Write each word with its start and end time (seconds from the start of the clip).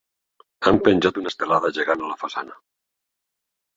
Han 0.69 0.79
penjat 0.87 1.21
una 1.23 1.31
estelada 1.33 1.71
gegant 1.77 2.03
a 2.07 2.09
la 2.13 2.19
façana. 2.25 2.59